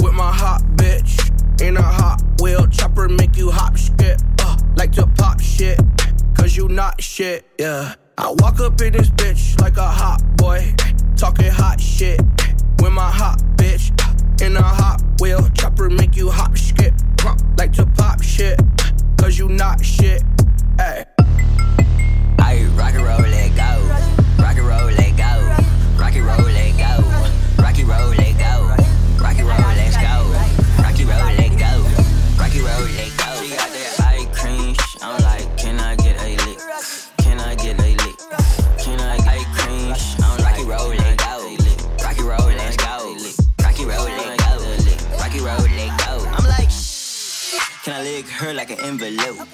[0.01, 1.31] with my hot bitch.
[1.61, 4.19] In a hot wheel chopper, make you hop skip.
[4.41, 5.79] Uh, like to pop shit,
[6.33, 7.95] cause you not shit, yeah.
[8.17, 10.73] I walk up in this bitch like a hot boy.
[11.15, 12.21] Talking hot shit
[12.81, 13.91] with my hot bitch.
[14.41, 16.93] In a hot wheel chopper, make you hop skip.
[17.25, 18.59] Uh, like to pop shit,
[19.17, 20.21] cause you not shit,
[20.77, 21.05] ayy.
[22.39, 24.43] I rock and roll, let go.
[24.43, 25.33] Rock and roll, let go.
[25.99, 27.15] Rock and roll, let go.
[27.63, 28.75] Rocky roll, let go.
[29.21, 30.83] Rocky roll, let's go.
[30.83, 31.71] Rocky roll, let go.
[32.39, 33.14] Rocky roll, let go.
[48.35, 49.47] Her like an envelope.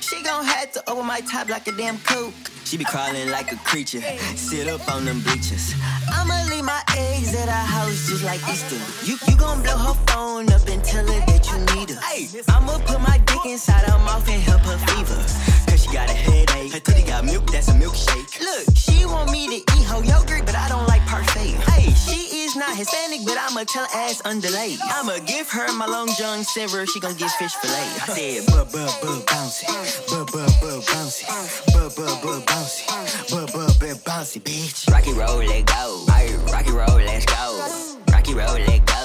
[0.00, 2.34] She gon' have to open my top like a damn coke.
[2.64, 4.00] She be crawling like a creature,
[4.36, 5.74] sit up on them bleachers.
[6.12, 8.76] I'ma leave my eggs at her house just like Easter.
[9.04, 12.52] You you gon' blow her phone up and tell her that you need her.
[12.52, 15.53] I'ma put my dick inside her mouth and help her fever.
[15.94, 16.72] Got a headache.
[16.72, 18.40] Her titty got milk, that's a milkshake.
[18.40, 21.54] Look, she want me to eat her yogurt, but I don't like parfait.
[21.70, 24.76] Hey, she is not Hispanic, but I'ma tell her ass underlay.
[24.82, 27.78] I'ma give her my long john silver, she gon' get fish fillet.
[27.78, 29.70] I said, buh, buh, buh, bouncy.
[30.10, 31.30] Buh, buh, buh, bouncy.
[31.70, 33.30] Buh, buh, buh, bouncy.
[33.30, 34.90] Buh, buh, buh, bouncy, bitch.
[34.90, 36.04] Rocky roll, let go.
[36.08, 37.94] Aye, Rocky roll, let's go.
[38.10, 39.00] Rocky roll, let go.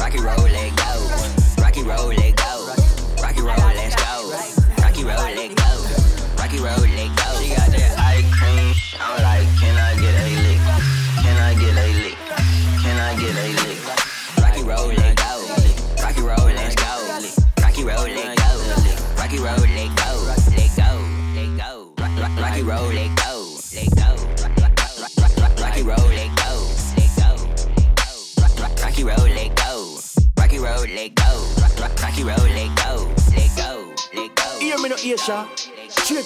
[0.00, 0.90] Rocky roll, let go.
[1.60, 2.74] Rocky roll, let go.
[3.20, 4.32] Rocky roll, let's go.
[4.80, 5.63] Rocky roll, let go.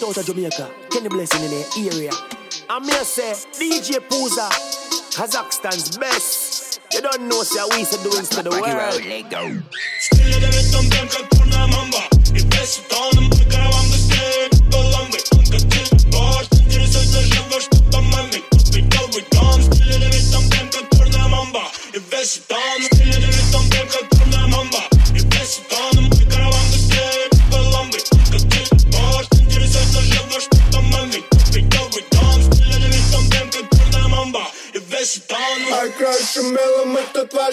[0.08, 0.70] Out of Jamaica.
[0.90, 2.10] Kenny Blessing in the area.
[2.70, 4.48] I'm here say DJ PUZA,
[5.12, 6.80] Kazakhstan's best.
[6.94, 8.64] You don't know, say we say doings to the world.
[8.64, 8.98] roll,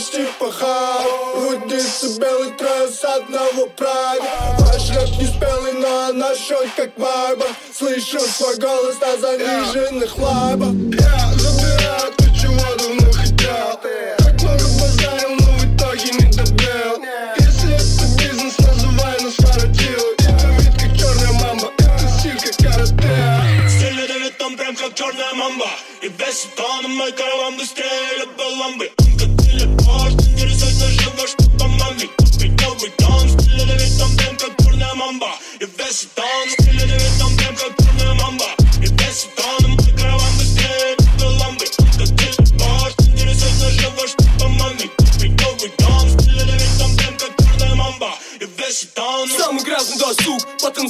[0.04, 6.98] типа хай Рудится белый тресс одного прайда Ваш рэп не спелый, но наш он как
[6.98, 13.80] вайба Слышу свой голос на заниженных лайбах Я забираю то, чего давно хотел?
[14.18, 17.02] Так много базарил, но в не добил.
[17.38, 23.70] Если это бизнес, называй нас воротилой Тебя вид как черная мамба, это стиль как карате
[23.70, 25.70] Стреляли ритм прям как черная мамба.
[26.02, 28.91] И весь тоном мой караван быстрее любой ламбы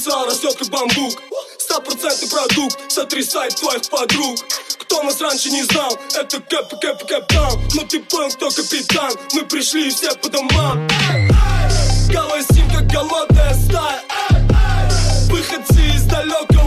[0.06, 1.22] потенциал растет как бамбук.
[1.58, 4.38] Стопроцентный продукт, сотрясает твоих подруг.
[4.78, 9.42] Кто нас раньше не знал, это Кэп, Кэп, Кэптан Но ты понял, кто капитан, мы
[9.42, 10.86] пришли все по домам.
[12.12, 14.02] Голосим, как голодная стая
[15.28, 16.65] Выходцы из далекого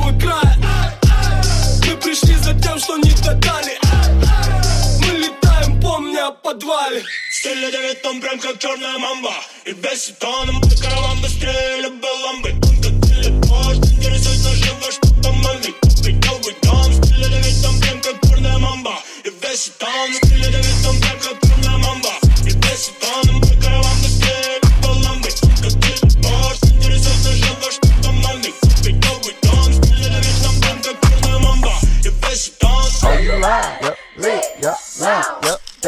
[6.29, 11.21] летаем, помни о подвале Стреляли ритм прям как черная мамба И весь тоном мой караван
[11.21, 16.93] быстрее любой ламбы Он как телепорт, интересует на живо, что по маме Купить новый дом
[17.05, 22.13] Стреляли ритм прям как черная мамба И весь тоном Стреляли ритм прям как черная мамба
[22.45, 27.89] И весь тоном мой караван быстрее любой ламбы Он как телепорт, интересует на живо, что
[28.03, 31.73] по маме Купить новый дом Стреляли ритм прям как черная мамба
[32.05, 32.75] И весь тоном
[33.07, 33.83] Oh, you lying?
[33.83, 35.38] Yep, lit, yep, lamp, yep,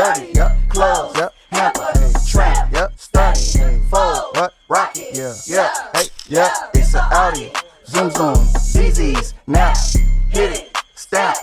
[0.02, 6.08] dirty, yep, clothes, yep, hamper, hey, trap, yep, stunning, fold, what, rocket, yeah, yeah, hey,
[6.28, 7.52] yeah, it's a Audi,
[7.86, 9.74] zoom zoom, ZZs, now,
[10.30, 11.38] hit it, stamp,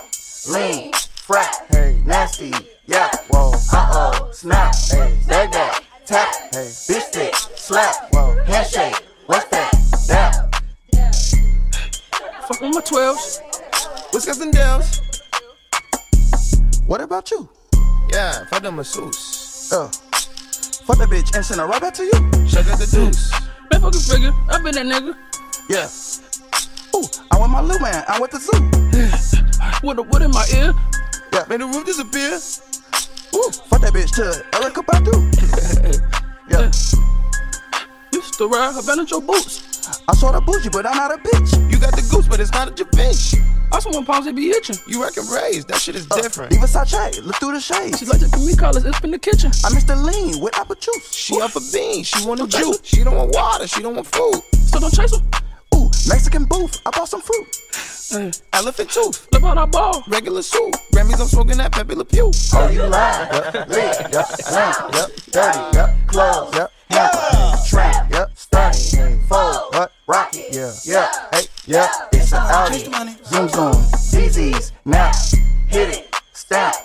[0.49, 2.51] lean, frat, hey, nasty,
[2.85, 9.01] yeah, whoa, uh oh, snap, hey, bag that, tap, hey, bitch stick, slap, whoa, handshake,
[9.27, 9.71] what's that,
[10.07, 10.55] dap,
[12.45, 15.01] Fuck with my 12s, whiskers and dells.
[16.87, 17.47] What about you?
[18.11, 19.71] Yeah, fuck the masseuse.
[19.71, 22.11] Uh, fuck that bitch and send her right back to you.
[22.47, 23.31] Check out the deuce.
[23.71, 25.15] Man, fucking figure, I been that nigga.
[25.69, 25.85] Yeah.
[26.95, 28.03] Ooh, I want my little man.
[28.07, 28.51] I went to zoo.
[29.87, 30.73] With a wood in my ear.
[31.31, 31.45] Yeah.
[31.47, 32.33] Made the roof disappear.
[33.35, 35.13] Ooh, fuck that bitch to Erykah Badu.
[36.49, 36.71] yeah.
[38.11, 39.68] Used to ride Havana Joe boots.
[40.09, 41.53] I saw the bougie, but I'm not a bitch.
[41.69, 43.45] You got the goose, but it's not a Javinci.
[43.71, 44.75] I some one pounds they be itching.
[44.87, 45.67] You reckon raised?
[45.67, 46.51] That shit is uh, different.
[46.51, 47.99] Even Versace, look through the shades.
[47.99, 49.51] She like to give me colors, it's in the kitchen.
[49.63, 51.13] I miss the lean with apple juice.
[51.13, 52.79] She up for beans, she want a juice.
[52.81, 54.41] She don't want water, she don't want food.
[54.65, 55.21] So don't chase her.
[55.75, 56.81] Ooh, Mexican booth.
[56.87, 57.45] I bought some fruit.
[58.09, 59.27] Hey, elephant tooth.
[59.31, 60.03] Look out that ball.
[60.07, 60.73] Regular suit.
[60.91, 62.31] Grammys, I'm smoking that Pepe Le Pew.
[62.55, 63.29] Oh, you lying?
[63.31, 69.89] Yep, lit, yep, lamp, yep, dirty, yep, clothes, yep, hamper, trap, yep, stunning, hey, fold,
[70.07, 70.29] rock.
[70.33, 72.79] It, yeah, yeah, hey, yeah, it's an Audi.
[73.25, 75.11] Zoom zoom, ZZ's, now,
[75.67, 76.75] hit it, stamp,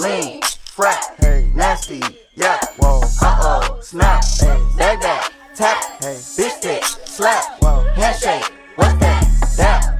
[0.00, 2.00] lean, frat, hey, nasty,
[2.34, 8.52] yeah, whoa, uh oh, snap, hey, bag that, tap, hey, bitch stick, slap, whoa, handshake,
[8.76, 9.24] what's that,
[9.56, 9.94] that.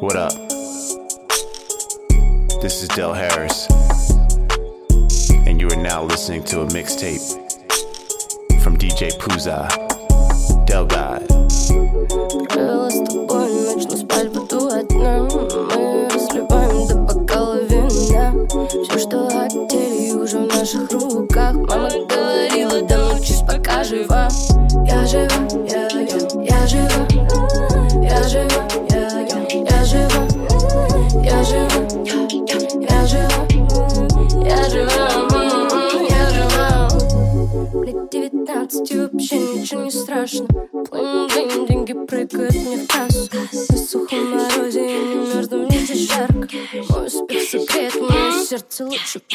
[0.00, 0.32] What up?
[2.62, 3.68] This is Del Harris,
[5.46, 7.20] and you are now listening to a mixtape.
[7.20, 7.45] from
[8.78, 9.68] DJ PUZA,
[10.66, 12.75] Del God.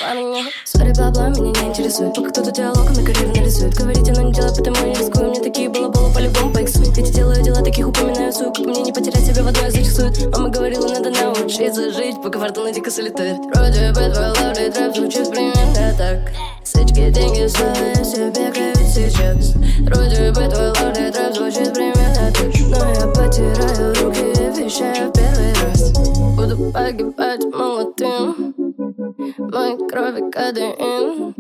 [0.02, 2.14] Парня Сори, бла-бла, меня не интересует.
[2.16, 5.30] Пока кто-то диалогом на карьеру нарисует Говорите, но не делай, потому я не рискую.
[5.30, 6.97] Мне такие было-было по-любому поиксуют.
[6.97, 9.91] Эти делаю дела, таких упоминаю, сука Как мне не потерять себя в одной из этих
[9.91, 10.32] сует.
[10.32, 13.38] Мама говорила, надо научиться жить Пока фортуна дико солитует.
[13.54, 16.32] Вроде бы твой ловли трэп звучит примерно так.
[16.64, 19.54] Сычки, деньги, слава, я себе бегаю сейчас.
[19.82, 22.47] Вроде бы твой ловли трэп звучит примерно так.
[22.70, 24.32] Но я потираю руки
[24.72, 25.91] вещаю в первый раз.
[25.91, 27.51] Буду погибать
[29.72, 31.34] Моей крови кадеин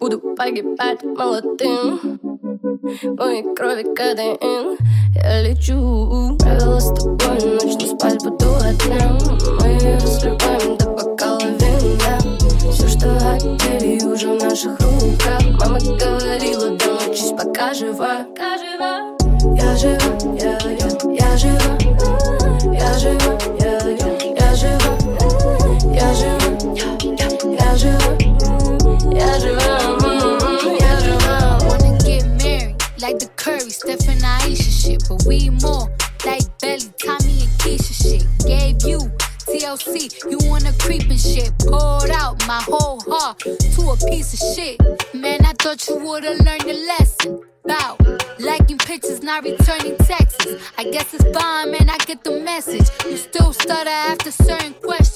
[0.00, 2.18] Буду погибать молодым.
[3.18, 4.78] Моей крови кадеин
[5.14, 6.36] Я лечу.
[6.38, 9.18] Правила с тобой ночь, но спать буду одна
[9.60, 12.18] Мы разливаем до бокала вина
[12.72, 15.42] Все, что хотели, уже в наших руках.
[15.60, 18.26] Мама говорила, да научись, пока жива.
[19.54, 20.15] Я жива,
[45.66, 47.40] thought you would've learned your lesson.
[47.64, 47.98] About
[48.38, 50.46] liking pictures, not returning texts.
[50.78, 52.88] I guess it's fine, man, I get the message.
[53.04, 55.15] You still stutter after certain questions.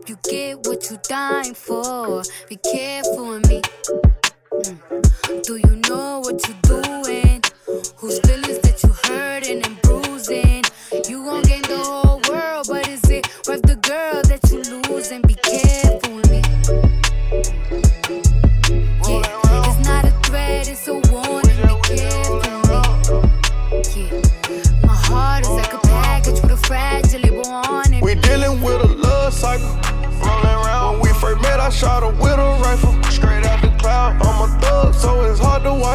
[0.00, 2.22] Hope you get what you dying for.
[2.48, 3.60] Be careful with me.
[4.52, 5.42] Mm.
[5.42, 6.59] Do you know what you're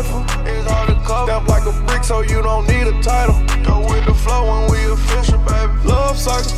[0.09, 0.21] her.
[0.45, 1.31] It's hard to cover.
[1.31, 3.35] Step like a brick, so you don't need a title.
[3.63, 5.73] Go with the flow when we official, baby.
[5.85, 6.51] Love cycle,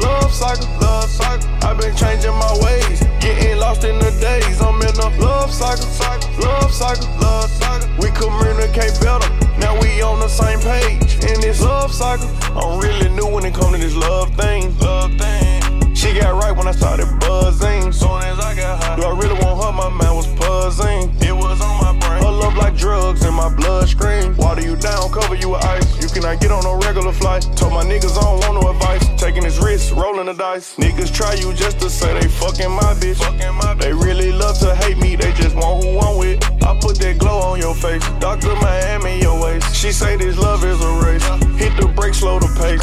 [0.00, 1.48] love cycle, love cycle.
[1.62, 4.60] I've been changing my ways, getting lost in the days.
[4.60, 5.86] I'm in a love cycle,
[6.40, 7.88] love cycle, love cycle.
[7.98, 9.28] We communicate better.
[9.58, 12.28] Now we on the same page in this love cycle.
[12.56, 14.76] I'm really new when it come to this love thing.
[14.78, 15.94] Love thing.
[15.94, 17.92] She got right when I started buzzing.
[17.92, 19.72] Soon as I got high, do I really want her?
[19.72, 21.10] My mind was buzzing.
[22.78, 24.36] Drugs in my bloodstream.
[24.36, 25.86] Water you down, cover you with ice.
[26.00, 27.42] You cannot get on no regular flight.
[27.56, 29.04] Told my niggas I don't want no advice.
[29.20, 30.76] Taking his risk, rolling the dice.
[30.76, 33.16] Niggas try you just to say they fucking my bitch.
[33.16, 36.42] fucking my They really love to hate me, they just want who I'm with.
[36.62, 38.02] I put that glow on your face.
[38.20, 38.54] Dr.
[38.56, 39.74] Miami, your waist.
[39.74, 41.26] She say this love is a race.
[41.58, 42.82] Hit the brakes, slow the pace.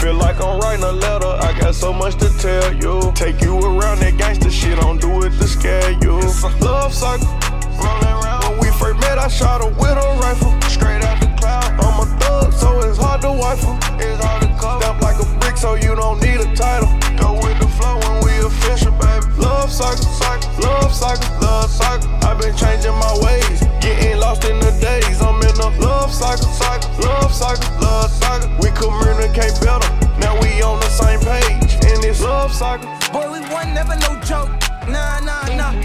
[0.00, 1.26] Feel like I'm writing a letter.
[1.26, 3.12] I got so much to tell you.
[3.14, 4.78] Take you around that gangster shit.
[4.80, 6.20] Don't do it to scare you.
[6.60, 7.37] Love cycle.
[9.28, 11.68] I shot her with a rifle, straight out the cloud.
[11.84, 13.76] I'm a thug, so it's hard to wife her.
[14.00, 14.80] It's hard to cover.
[14.80, 16.88] Step like a brick, so you don't need a title.
[17.20, 19.28] Go with the flow when we official, baby.
[19.36, 22.08] Love cycle, cycle, love cycle, love cycle.
[22.24, 25.20] I've been changing my ways, getting lost in the days.
[25.20, 28.48] I'm in a love cycle, cycle, love cycle, love cycle.
[28.64, 29.92] We communicate better,
[30.24, 31.76] now we on the same page.
[31.84, 32.88] In this love cycle.
[33.12, 34.48] Boy, we one never no joke.
[34.88, 35.76] Nah, nah, nah.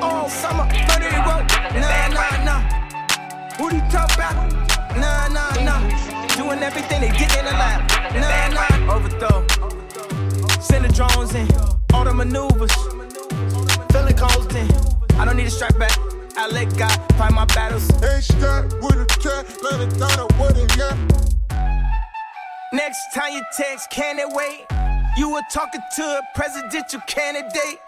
[0.00, 1.44] All summer, 30 rope.
[1.76, 2.85] Nah, nah, nah.
[3.58, 4.52] Who do you talk about?
[4.96, 5.80] Nah, nah, nah.
[6.36, 7.88] Doing everything they did in the lab.
[8.12, 8.94] Nah, nah.
[8.94, 9.46] Overthrow.
[10.60, 11.48] Send the drones in.
[11.94, 12.72] All the maneuvers.
[13.92, 14.70] Feeling cold in.
[15.18, 15.96] I don't need a strike back.
[16.36, 17.90] I let God fight my battles.
[18.02, 20.76] Ain't shot with a cat, let it down, I wouldn't.
[22.74, 24.66] Next time you text, can it wait?
[25.16, 27.80] You were talking to a presidential candidate.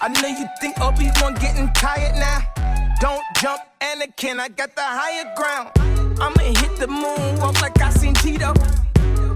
[0.00, 2.46] I know you think Obi-Wan getting tired now.
[3.00, 5.70] Don't jump Anakin, I got the higher ground.
[6.20, 8.54] I'ma hit the moon, walk like I seen Tito.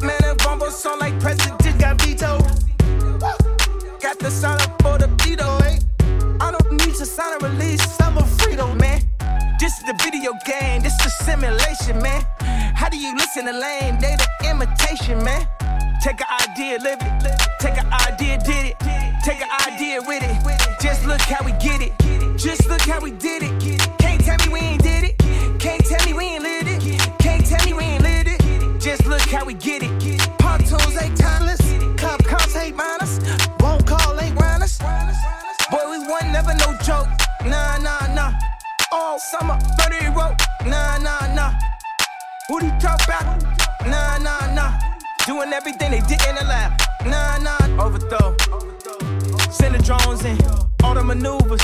[0.07, 2.39] Man, a bumble song like president got veto.
[4.01, 5.81] Got the sign up for the veto, eh?
[6.41, 9.03] I don't need to sign a release, I'm a freedom, man.
[9.59, 12.25] This is the video game, this is simulation, man.
[12.77, 13.99] How do you listen to lame?
[13.99, 15.45] They the imitation, man.
[16.01, 17.41] Take an idea, live it.
[17.59, 18.77] Take an idea, did it.
[19.25, 20.81] Take an idea with it.
[20.81, 21.93] Just look how we get it.
[22.39, 23.46] Just look how we did it.
[29.47, 30.39] We get it.
[30.39, 31.61] Pontoons ain't timeless.
[31.97, 33.21] Cop cops hate minus.
[33.61, 34.79] Won't call ain't runners.
[35.71, 37.09] Boy, we won, never no joke.
[37.45, 38.33] Nah, nah, nah.
[38.91, 40.37] All summer, 30 rope.
[40.67, 41.55] Nah, nah, nah.
[42.49, 43.43] Who you talk about?
[43.87, 44.79] Nah, nah, nah.
[45.27, 46.73] Doing everything they did in the lab.
[47.05, 48.35] Nah, nah, overthrow.
[49.51, 50.39] Send the drones in,
[50.83, 51.63] all the maneuvers.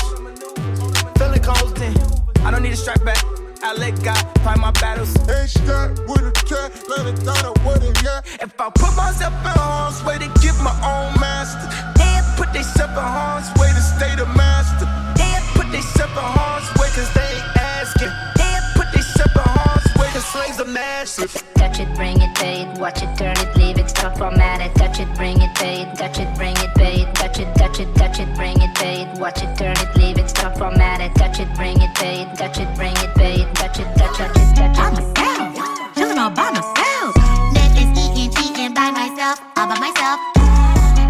[1.18, 1.98] Feeling constant.
[2.44, 3.24] I don't need a strap back.
[3.64, 5.14] I let God fight my battles.
[5.26, 7.22] Hey, start with a cat, let it
[7.64, 8.20] what it yeah.
[8.40, 12.92] If I put myself in harm's way to get my own master, they put themselves
[12.92, 14.86] in harm's way to stay the master.
[15.14, 18.10] They put themselves in harm's way cause they ain't asking.
[18.34, 19.61] They put themselves in harm's
[19.96, 21.32] way cause slaves are massive.
[21.54, 24.74] Touch it, bring it, pay it, watch it, turn it, leave it, stop, format it.
[24.74, 27.80] Touch it, bring it, pay it, touch it, bring it, pay it, touch it, touch
[27.80, 31.00] it, touch it, bring it, pay it, watch it, turn it, leave it, stop, format
[31.00, 31.14] it.
[31.14, 34.20] Touch it, bring it, pay it, touch it, bring it, pay it, touch it, touch
[34.20, 35.16] it, touch it, touch it.
[35.16, 37.16] myself, chillin' all by myself.
[37.54, 40.20] Live is eating, cheating by myself, all by myself.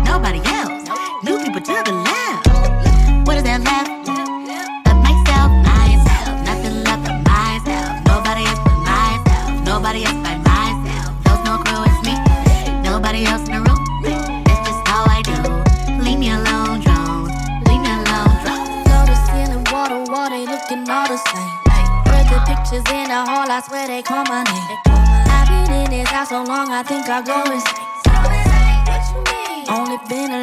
[0.05, 0.89] Nobody else.
[1.25, 2.22] New people to the left.
[23.63, 24.79] I swear they call my name.
[25.31, 27.79] I've been in this house so long, I think I go insane.
[29.71, 30.42] Only been 11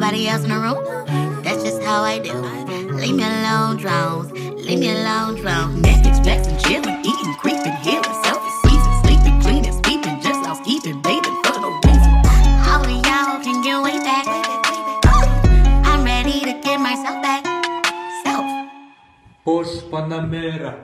[0.00, 0.82] Nobody else in the room.
[1.42, 2.32] That's just how I do.
[2.32, 4.32] Leave me alone, drones.
[4.32, 5.76] Leave me alone, drones.
[5.84, 11.60] Netflix, flexing, chillin', eating, creeping, healing, selfie season, sleeping, cleaning, sleeping, just housekeeping, bathing for
[11.60, 12.12] no reason.
[12.64, 14.24] All of y'all can get way back.
[15.84, 17.44] I'm ready to get myself back.
[18.24, 18.46] Self.
[19.44, 20.80] Porsche Panamera,